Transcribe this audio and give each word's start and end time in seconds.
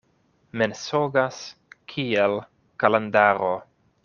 Mensogas 0.61 1.41
kiel 1.93 2.35
kalendaro. 2.85 3.55